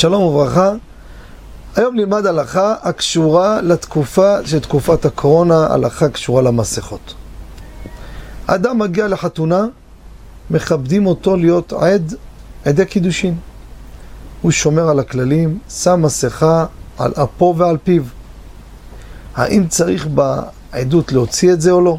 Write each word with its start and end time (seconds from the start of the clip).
שלום 0.00 0.22
וברכה. 0.22 0.72
היום 1.76 1.96
נלמד 1.96 2.26
הלכה 2.26 2.74
הקשורה 2.82 3.60
לתקופה 3.60 4.46
של 4.46 4.60
תקופת 4.60 5.04
הקורונה, 5.04 5.66
הלכה 5.66 6.08
קשורה 6.08 6.42
למסכות. 6.42 7.14
אדם 8.46 8.78
מגיע 8.78 9.08
לחתונה, 9.08 9.66
מכבדים 10.50 11.06
אותו 11.06 11.36
להיות 11.36 11.72
עד, 11.72 12.14
עדי 12.64 12.86
קידושין. 12.86 13.36
הוא 14.42 14.50
שומר 14.50 14.88
על 14.88 14.98
הכללים, 14.98 15.58
שם 15.68 16.02
מסכה 16.02 16.66
על 16.98 17.12
אפו 17.12 17.54
ועל 17.56 17.76
פיו. 17.84 18.02
האם 19.34 19.68
צריך 19.68 20.06
בעדות 20.06 21.12
להוציא 21.12 21.52
את 21.52 21.60
זה 21.60 21.70
או 21.70 21.80
לא? 21.80 21.96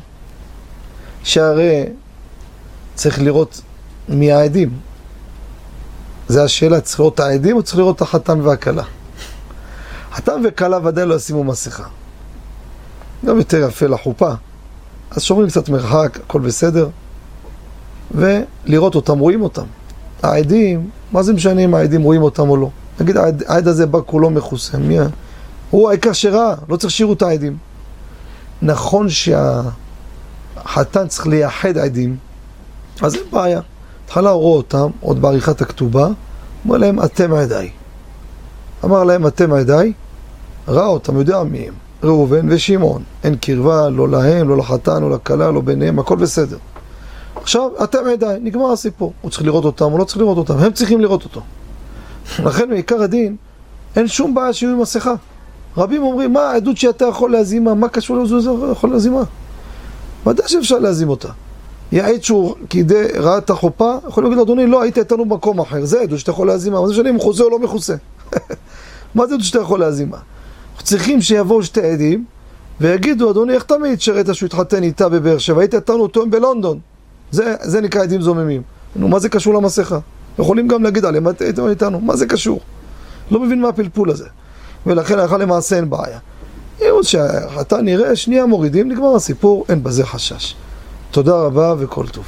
שהרי 1.24 1.86
צריך 2.96 3.21
לראות 3.21 3.61
מי 4.10 4.32
העדים. 4.32 4.90
זה 6.32 6.44
השאלה, 6.44 6.82
צריך 6.82 7.00
לראות 7.00 7.14
את 7.14 7.20
העדים 7.20 7.56
או 7.56 7.64
צריך 7.64 7.78
לראות 7.78 7.96
את 7.96 8.02
החתן 8.02 8.42
והכלה? 8.42 8.84
חתן 10.14 10.42
וכלה 10.44 10.80
ודאי 10.84 11.06
לא 11.06 11.16
ישימו 11.16 11.44
מסכה. 11.44 11.84
גם 13.26 13.38
יותר 13.38 13.68
יפה 13.68 13.88
לחופה. 13.88 14.32
אז 15.12 15.24
שומרים 15.24 15.48
קצת 15.50 15.70
מרחק, 15.70 16.20
הכל 16.24 16.40
בסדר. 16.40 16.90
ולראות 18.12 18.96
אותם, 18.96 19.20
רואים 19.20 19.42
אותם. 19.42 19.66
העדים, 20.24 20.90
מה 21.12 21.24
זה 21.24 21.34
משנה 21.34 21.62
אם 21.62 21.76
העדים 21.76 22.02
רואים 22.02 22.21
אותם 22.21 22.50
או 22.50 22.57
לא? 22.57 22.70
נגיד 23.00 23.18
העד, 23.18 23.43
העד 23.48 23.68
הזה 23.68 23.86
בא 23.86 24.00
כולו 24.06 24.29
מכוסה, 24.29 24.78
מי 24.78 25.00
ה... 25.00 25.07
הוא 25.70 25.90
העיקר 25.90 26.14
שראה, 26.14 26.54
לא 26.70 26.78
צריך 26.78 26.93
שיראו 26.93 27.14
את 27.14 27.21
העדים. 27.21 27.57
נכון 28.62 29.07
שהחתן 29.10 31.07
צריך 31.07 31.28
לייחד 31.28 31.78
עדים, 31.78 32.18
אז 33.02 33.16
אין 33.16 33.23
בעיה. 33.32 33.62
התחלה 34.11 34.30
הוא 34.30 34.42
רואה 34.42 34.58
אותם, 34.58 34.88
עוד 35.02 35.22
בעריכת 35.22 35.62
הכתובה, 35.62 36.08
אומר 36.66 36.78
להם, 36.78 37.04
אתם 37.04 37.34
עדיי. 37.34 37.70
אמר 38.86 39.04
להם, 39.04 39.28
אתם 39.28 39.54
עדיי, 39.54 39.94
ראה 40.67 40.86
אותם, 40.86 41.17
יודע 41.17 41.44
מי 41.44 41.67
הם, 41.67 41.73
ראובן 42.04 42.48
ושמעון. 42.50 43.04
אין 43.23 43.36
קרבה, 43.36 43.89
לא 43.89 44.09
להם, 44.09 44.50
לא 44.50 44.58
לחתן, 44.58 45.02
לא 45.02 45.12
לכלה, 45.12 45.52
לא 45.52 45.62
ביניהם, 45.62 46.00
הכל 46.00 46.16
בסדר. 46.16 46.58
עכשיו, 47.36 47.70
אתם 47.84 48.00
עדיי, 48.14 48.39
נגמר 48.42 48.72
הסיפור. 48.72 49.14
הוא 49.22 49.32
צריך 49.32 49.44
לראות 49.44 49.66
אותם, 49.66 49.86
הוא 49.86 50.00
לא 50.00 50.04
צריך 50.04 50.17
לראות 50.17 50.38
אותם, 50.38 50.58
הם 50.58 50.72
צריכים 50.72 51.02
לראות 51.02 51.23
אותו. 51.23 51.42
לכן, 52.45 52.70
מעיקר 52.70 53.02
הדין, 53.02 53.36
אין 53.95 54.08
שום 54.08 54.34
בעיה 54.34 54.54
שיהיו 54.54 54.72
עם 54.72 54.82
מסכה. 54.82 55.14
רבים 55.78 56.04
אומרים, 56.04 56.34
מה 56.34 56.42
העדות 56.42 56.78
שאתה 56.78 57.06
יכול 57.06 57.32
להזימה, 57.32 57.73
מה 57.73 57.89
קשור 57.89 58.17
לזה 58.17 58.50
יכול 58.72 58.89
להזימה? 58.89 59.23
ודאי 60.28 60.48
שאפשר 60.48 60.80
להזים 60.80 61.09
אותה. 61.09 61.30
יעד 61.92 62.23
שהוא 62.23 62.56
קידי, 62.67 63.03
ראה 63.16 63.38
את 63.38 63.50
החופה, 63.50 63.95
יכול 64.08 64.23
להגיד, 64.23 64.39
אדוני, 64.39 64.67
לא, 64.67 64.81
היית 64.81 64.97
איתנו 64.97 65.25
במקום 65.25 65.59
אחר, 65.59 65.86
זה 65.86 66.02
עדות 66.02 66.20
שאתה 66.20 66.31
יכול 66.31 66.48
להזימה, 66.48 66.81
מה 66.81 66.88
זה 66.88 66.94
משנה 66.94 67.09
אם 67.09 67.16
הוא 67.16 67.22
חוזה 67.22 67.44
או 67.44 67.50
לא 67.50 67.59
מכוסה? 67.59 67.95
מה 69.16 69.28
זה 69.28 69.33
עדות 69.33 69.45
שאתה 69.45 69.59
יכול 69.59 69.80
להזימה? 69.80 70.17
אנחנו 70.72 70.86
צריכים 70.86 71.22
שיבואו 71.22 71.64
שתי 71.64 71.81
עדים 71.81 72.25
ויגידו, 72.81 73.31
אדוני, 73.31 73.53
איך 73.53 73.64
תמיד 73.64 74.02
שראית 74.02 74.28
שהוא 74.33 74.48
התחתן 74.48 74.83
איתה 74.83 75.09
בבאר 75.09 75.38
שבע, 75.38 75.61
היית 75.61 75.75
איתנו 75.75 76.00
אותו 76.00 76.25
בלונדון. 76.30 76.80
זה, 77.31 77.56
זה 77.61 77.81
נקרא 77.81 78.02
עדים 78.02 78.22
זוממים. 78.22 78.61
נו, 78.95 79.08
מה 79.08 79.20
זה 79.20 79.30
קשור 79.30 79.53
למסכה? 79.53 80.00
יכולים 80.39 80.67
גם 80.67 80.83
להגיד 80.83 81.05
עליהם, 81.05 81.28
הייתם 81.39 81.67
איתנו, 81.67 82.00
מה 82.00 82.16
זה 82.16 82.26
קשור? 82.26 82.59
לא 83.31 83.39
מבין 83.39 83.61
מה 83.61 83.70
הפלפול 83.70 84.09
הזה. 84.09 84.28
ולכן 84.86 85.20
הלכה 85.20 85.38
למעשה 85.38 85.76
אין 85.76 85.89
בעיה. 85.89 86.20
אם 86.81 87.03
שאתה 87.03 87.81
נראה, 87.81 88.16
שנייה 88.16 88.45
מורידים, 88.45 88.92
נגמר 88.92 89.16
הסיפור, 89.16 89.66
אין 89.70 89.83
בזה 89.83 90.05
חשש. 90.05 90.55
תודה 91.12 91.36
רבה 91.36 91.73
וכל 91.80 92.06
טוב. 92.08 92.26